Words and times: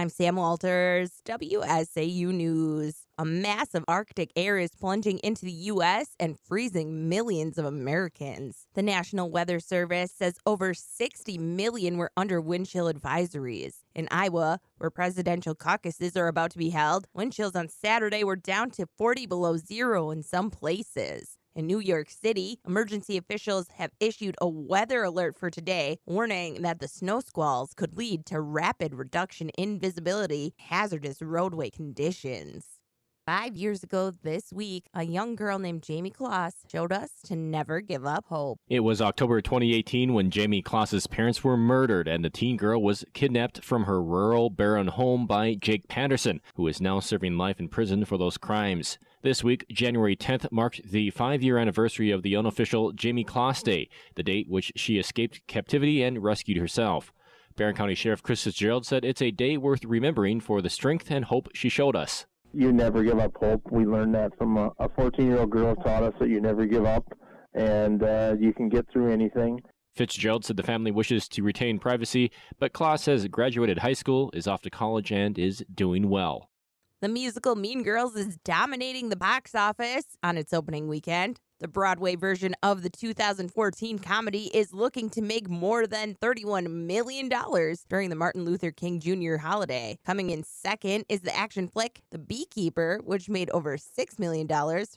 I'm 0.00 0.08
Sam 0.08 0.36
Walters, 0.36 1.20
WSAU 1.26 2.32
News. 2.32 3.04
A 3.18 3.24
massive 3.26 3.84
Arctic 3.86 4.30
air 4.34 4.56
is 4.56 4.70
plunging 4.70 5.18
into 5.18 5.44
the 5.44 5.52
U.S. 5.52 6.16
and 6.18 6.38
freezing 6.40 7.10
millions 7.10 7.58
of 7.58 7.66
Americans. 7.66 8.66
The 8.72 8.80
National 8.80 9.30
Weather 9.30 9.60
Service 9.60 10.10
says 10.10 10.38
over 10.46 10.72
60 10.72 11.36
million 11.36 11.98
were 11.98 12.12
under 12.16 12.40
wind 12.40 12.64
chill 12.64 12.90
advisories. 12.90 13.80
In 13.94 14.08
Iowa, 14.10 14.60
where 14.78 14.88
presidential 14.88 15.54
caucuses 15.54 16.16
are 16.16 16.28
about 16.28 16.52
to 16.52 16.58
be 16.58 16.70
held, 16.70 17.06
wind 17.12 17.34
chills 17.34 17.54
on 17.54 17.68
Saturday 17.68 18.24
were 18.24 18.36
down 18.36 18.70
to 18.70 18.86
40 18.96 19.26
below 19.26 19.58
zero 19.58 20.10
in 20.10 20.22
some 20.22 20.48
places. 20.48 21.36
In 21.60 21.66
New 21.66 21.80
York 21.80 22.08
City, 22.08 22.58
emergency 22.66 23.18
officials 23.18 23.66
have 23.76 23.90
issued 24.00 24.34
a 24.40 24.48
weather 24.48 25.04
alert 25.04 25.36
for 25.36 25.50
today, 25.50 25.98
warning 26.06 26.62
that 26.62 26.80
the 26.80 26.88
snow 26.88 27.20
squalls 27.20 27.74
could 27.74 27.98
lead 27.98 28.24
to 28.28 28.40
rapid 28.40 28.94
reduction 28.94 29.50
in 29.50 29.78
visibility, 29.78 30.54
hazardous 30.56 31.20
roadway 31.20 31.68
conditions. 31.68 32.64
Five 33.26 33.56
years 33.56 33.82
ago 33.82 34.10
this 34.22 34.54
week, 34.54 34.86
a 34.94 35.04
young 35.04 35.36
girl 35.36 35.58
named 35.58 35.82
Jayme 35.82 36.14
Closs 36.14 36.54
showed 36.72 36.92
us 36.92 37.10
to 37.26 37.36
never 37.36 37.82
give 37.82 38.06
up 38.06 38.24
hope. 38.28 38.58
It 38.66 38.80
was 38.80 39.02
October 39.02 39.42
2018 39.42 40.14
when 40.14 40.30
Jayme 40.30 40.64
Closs's 40.64 41.06
parents 41.06 41.44
were 41.44 41.58
murdered 41.58 42.08
and 42.08 42.24
the 42.24 42.30
teen 42.30 42.56
girl 42.56 42.82
was 42.82 43.04
kidnapped 43.12 43.62
from 43.62 43.84
her 43.84 44.02
rural 44.02 44.48
Barron 44.48 44.86
home 44.86 45.26
by 45.26 45.56
Jake 45.60 45.88
Patterson, 45.88 46.40
who 46.54 46.66
is 46.66 46.80
now 46.80 47.00
serving 47.00 47.36
life 47.36 47.60
in 47.60 47.68
prison 47.68 48.06
for 48.06 48.16
those 48.16 48.38
crimes. 48.38 48.98
This 49.22 49.44
week, 49.44 49.66
January 49.70 50.16
10th, 50.16 50.50
marked 50.50 50.80
the 50.82 51.10
five 51.10 51.42
year 51.42 51.58
anniversary 51.58 52.10
of 52.10 52.22
the 52.22 52.36
unofficial 52.36 52.90
Jayme 52.94 53.26
Closs 53.26 53.62
Day, 53.62 53.90
the 54.14 54.22
date 54.22 54.48
which 54.48 54.72
she 54.76 54.98
escaped 54.98 55.46
captivity 55.46 56.02
and 56.02 56.22
rescued 56.22 56.56
herself. 56.56 57.12
Barron 57.54 57.74
County 57.74 57.94
Sheriff 57.94 58.22
Chris 58.22 58.42
Fitzgerald 58.44 58.86
said 58.86 59.04
it's 59.04 59.20
a 59.20 59.30
day 59.30 59.58
worth 59.58 59.84
remembering 59.84 60.40
for 60.40 60.62
the 60.62 60.70
strength 60.70 61.10
and 61.10 61.26
hope 61.26 61.50
she 61.52 61.68
showed 61.68 61.96
us. 61.96 62.24
You 62.54 62.72
never 62.72 63.04
give 63.04 63.18
up 63.18 63.36
hope. 63.36 63.60
We 63.70 63.84
learned 63.84 64.14
that 64.14 64.38
from 64.38 64.56
a 64.56 64.88
14 64.96 65.26
year 65.26 65.40
old 65.40 65.50
girl 65.50 65.76
taught 65.76 66.02
us 66.02 66.14
that 66.18 66.30
you 66.30 66.40
never 66.40 66.64
give 66.64 66.86
up 66.86 67.04
and 67.52 68.02
uh, 68.02 68.36
you 68.40 68.54
can 68.54 68.70
get 68.70 68.90
through 68.90 69.12
anything. 69.12 69.60
Fitzgerald 69.94 70.46
said 70.46 70.56
the 70.56 70.62
family 70.62 70.92
wishes 70.92 71.28
to 71.28 71.42
retain 71.42 71.78
privacy, 71.78 72.30
but 72.58 72.72
Closs 72.72 73.04
has 73.04 73.28
graduated 73.28 73.80
high 73.80 73.92
school, 73.92 74.30
is 74.32 74.46
off 74.46 74.62
to 74.62 74.70
college, 74.70 75.12
and 75.12 75.38
is 75.38 75.62
doing 75.74 76.08
well. 76.08 76.49
The 77.02 77.08
musical 77.08 77.56
Mean 77.56 77.82
Girls 77.82 78.14
is 78.14 78.36
dominating 78.44 79.08
the 79.08 79.16
box 79.16 79.54
office 79.54 80.04
on 80.22 80.36
its 80.36 80.52
opening 80.52 80.86
weekend. 80.86 81.40
The 81.58 81.66
Broadway 81.68 82.14
version 82.14 82.54
of 82.62 82.82
the 82.82 82.90
2014 82.90 83.98
comedy 83.98 84.50
is 84.54 84.74
looking 84.74 85.08
to 85.10 85.22
make 85.22 85.48
more 85.48 85.86
than 85.86 86.14
$31 86.22 86.70
million 86.70 87.30
during 87.88 88.10
the 88.10 88.16
Martin 88.16 88.44
Luther 88.44 88.70
King 88.70 89.00
Jr. 89.00 89.36
holiday. 89.36 89.98
Coming 90.04 90.28
in 90.28 90.42
second 90.42 91.06
is 91.08 91.20
the 91.20 91.34
action 91.34 91.68
flick 91.68 92.02
The 92.10 92.18
Beekeeper, 92.18 93.00
which 93.02 93.30
made 93.30 93.48
over 93.50 93.78
$6 93.78 94.18
million 94.18 94.46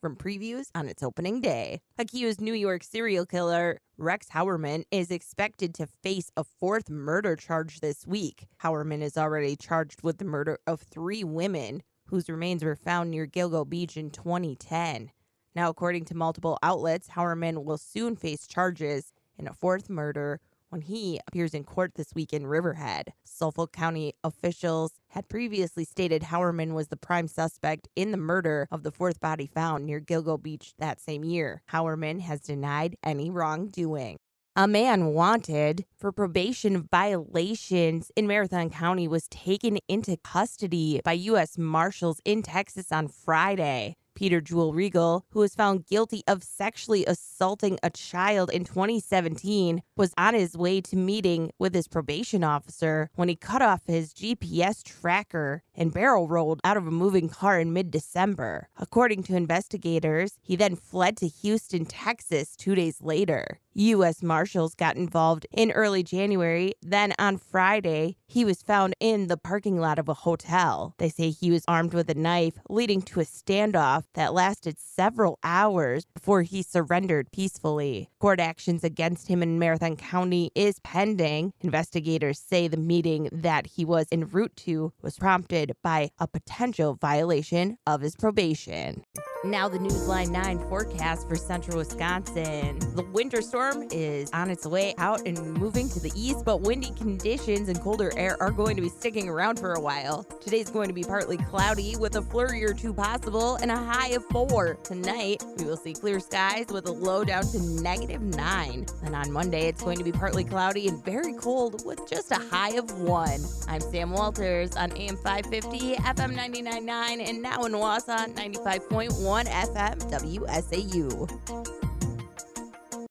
from 0.00 0.16
previews 0.16 0.70
on 0.74 0.88
its 0.88 1.04
opening 1.04 1.40
day. 1.40 1.82
Accused 1.98 2.40
New 2.40 2.54
York 2.54 2.82
serial 2.82 3.26
killer 3.26 3.78
Rex 3.96 4.28
Heuermann 4.30 4.82
is 4.90 5.12
expected 5.12 5.74
to 5.74 5.86
face 5.86 6.30
a 6.36 6.42
fourth 6.42 6.90
murder 6.90 7.36
charge 7.36 7.78
this 7.78 8.06
week. 8.06 8.46
Heuermann 8.60 9.02
is 9.02 9.16
already 9.16 9.54
charged 9.54 10.02
with 10.02 10.18
the 10.18 10.24
murder 10.24 10.58
of 10.66 10.80
three 10.80 11.22
women 11.22 11.82
whose 12.12 12.28
remains 12.28 12.62
were 12.62 12.76
found 12.76 13.10
near 13.10 13.26
Gilgo 13.26 13.66
Beach 13.66 13.96
in 13.96 14.10
2010. 14.10 15.10
Now, 15.54 15.70
according 15.70 16.04
to 16.04 16.14
multiple 16.14 16.58
outlets, 16.62 17.08
Heuermann 17.08 17.64
will 17.64 17.78
soon 17.78 18.16
face 18.16 18.46
charges 18.46 19.14
in 19.38 19.48
a 19.48 19.54
fourth 19.54 19.88
murder 19.88 20.38
when 20.68 20.82
he 20.82 21.18
appears 21.26 21.54
in 21.54 21.64
court 21.64 21.94
this 21.94 22.14
week 22.14 22.34
in 22.34 22.46
Riverhead. 22.46 23.14
Suffolk 23.24 23.72
County 23.72 24.12
officials 24.22 25.00
had 25.08 25.30
previously 25.30 25.84
stated 25.84 26.24
Heuermann 26.24 26.74
was 26.74 26.88
the 26.88 26.98
prime 26.98 27.28
suspect 27.28 27.88
in 27.96 28.10
the 28.10 28.18
murder 28.18 28.68
of 28.70 28.82
the 28.82 28.92
fourth 28.92 29.18
body 29.18 29.46
found 29.46 29.86
near 29.86 29.98
Gilgo 29.98 30.40
Beach 30.40 30.74
that 30.78 31.00
same 31.00 31.24
year. 31.24 31.62
Heuermann 31.72 32.20
has 32.20 32.42
denied 32.42 32.98
any 33.02 33.30
wrongdoing. 33.30 34.18
A 34.54 34.68
man 34.68 35.06
wanted 35.06 35.86
for 35.98 36.12
probation 36.12 36.86
violations 36.90 38.12
in 38.14 38.26
Marathon 38.26 38.68
County 38.68 39.08
was 39.08 39.26
taken 39.28 39.78
into 39.88 40.18
custody 40.18 41.00
by 41.02 41.12
U.S. 41.12 41.56
Marshals 41.56 42.20
in 42.26 42.42
Texas 42.42 42.92
on 42.92 43.08
Friday. 43.08 43.96
Peter 44.14 44.40
Jewel 44.40 44.72
Regal, 44.72 45.24
who 45.30 45.40
was 45.40 45.54
found 45.54 45.86
guilty 45.86 46.22
of 46.26 46.42
sexually 46.42 47.04
assaulting 47.06 47.78
a 47.82 47.90
child 47.90 48.50
in 48.50 48.64
2017, 48.64 49.82
was 49.96 50.12
on 50.16 50.34
his 50.34 50.56
way 50.56 50.80
to 50.80 50.96
meeting 50.96 51.50
with 51.58 51.74
his 51.74 51.88
probation 51.88 52.44
officer 52.44 53.10
when 53.14 53.28
he 53.28 53.36
cut 53.36 53.62
off 53.62 53.82
his 53.86 54.12
GPS 54.12 54.82
tracker 54.82 55.62
and 55.74 55.92
barrel 55.92 56.28
rolled 56.28 56.60
out 56.64 56.76
of 56.76 56.86
a 56.86 56.90
moving 56.90 57.28
car 57.28 57.58
in 57.58 57.72
mid 57.72 57.90
December. 57.90 58.68
According 58.78 59.22
to 59.24 59.36
investigators, 59.36 60.38
he 60.42 60.56
then 60.56 60.76
fled 60.76 61.16
to 61.18 61.28
Houston, 61.28 61.84
Texas 61.84 62.56
two 62.56 62.74
days 62.74 63.00
later. 63.00 63.58
U.S. 63.74 64.22
Marshals 64.22 64.74
got 64.74 64.96
involved 64.96 65.46
in 65.50 65.72
early 65.72 66.02
January. 66.02 66.74
Then 66.82 67.14
on 67.18 67.38
Friday, 67.38 68.16
he 68.26 68.44
was 68.44 68.62
found 68.62 68.94
in 69.00 69.28
the 69.28 69.38
parking 69.38 69.78
lot 69.80 69.98
of 69.98 70.08
a 70.08 70.14
hotel. 70.14 70.94
They 70.98 71.08
say 71.08 71.30
he 71.30 71.50
was 71.50 71.64
armed 71.66 71.94
with 71.94 72.10
a 72.10 72.14
knife, 72.14 72.58
leading 72.68 73.00
to 73.02 73.20
a 73.20 73.24
standoff 73.24 74.01
that 74.14 74.34
lasted 74.34 74.78
several 74.78 75.38
hours 75.42 76.04
before 76.14 76.42
he 76.42 76.62
surrendered 76.62 77.30
peacefully. 77.32 78.10
Court 78.18 78.40
actions 78.40 78.84
against 78.84 79.28
him 79.28 79.42
in 79.42 79.58
Marathon 79.58 79.96
County 79.96 80.50
is 80.54 80.78
pending. 80.80 81.52
Investigators 81.60 82.38
say 82.38 82.68
the 82.68 82.76
meeting 82.76 83.28
that 83.32 83.66
he 83.66 83.84
was 83.84 84.06
en 84.12 84.28
route 84.28 84.56
to 84.56 84.92
was 85.02 85.18
prompted 85.18 85.72
by 85.82 86.10
a 86.18 86.26
potential 86.26 86.94
violation 86.94 87.78
of 87.86 88.00
his 88.00 88.16
probation. 88.16 89.04
Now, 89.44 89.68
the 89.68 89.78
Newsline 89.78 90.30
9 90.30 90.60
forecast 90.68 91.28
for 91.28 91.34
central 91.34 91.78
Wisconsin. 91.78 92.78
The 92.94 93.04
winter 93.12 93.42
storm 93.42 93.88
is 93.90 94.30
on 94.30 94.50
its 94.50 94.64
way 94.64 94.94
out 94.98 95.26
and 95.26 95.54
moving 95.54 95.88
to 95.88 95.98
the 95.98 96.12
east, 96.14 96.44
but 96.44 96.60
windy 96.60 96.92
conditions 96.92 97.68
and 97.68 97.80
colder 97.80 98.12
air 98.16 98.40
are 98.40 98.52
going 98.52 98.76
to 98.76 98.82
be 98.82 98.88
sticking 98.88 99.28
around 99.28 99.58
for 99.58 99.74
a 99.74 99.80
while. 99.80 100.22
Today's 100.40 100.70
going 100.70 100.86
to 100.86 100.94
be 100.94 101.02
partly 101.02 101.38
cloudy 101.38 101.96
with 101.96 102.14
a 102.14 102.22
flurry 102.22 102.62
or 102.62 102.72
two 102.72 102.94
possible 102.94 103.56
and 103.56 103.72
a 103.72 103.76
high 103.76 104.10
of 104.10 104.24
four. 104.26 104.74
Tonight, 104.84 105.42
we 105.58 105.64
will 105.64 105.76
see 105.76 105.92
clear 105.92 106.20
skies 106.20 106.66
with 106.68 106.86
a 106.86 106.92
low 106.92 107.24
down 107.24 107.44
to 107.48 107.58
negative 107.82 108.22
nine. 108.22 108.86
And 109.02 109.16
on 109.16 109.32
Monday, 109.32 109.66
it's 109.66 109.82
going 109.82 109.98
to 109.98 110.04
be 110.04 110.12
partly 110.12 110.44
cloudy 110.44 110.86
and 110.86 111.04
very 111.04 111.32
cold 111.32 111.84
with 111.84 112.08
just 112.08 112.30
a 112.30 112.38
high 112.38 112.76
of 112.76 113.00
one. 113.00 113.40
I'm 113.66 113.80
Sam 113.80 114.12
Walters 114.12 114.76
on 114.76 114.96
AM 114.96 115.16
550, 115.16 115.96
FM 115.96 116.36
99.9, 116.36 117.28
and 117.28 117.42
now 117.42 117.64
in 117.64 117.72
Wausau 117.72 118.32
95.1. 118.36 119.31
101 119.32 119.48
FM 119.48 119.96
WSAU. 120.12 121.81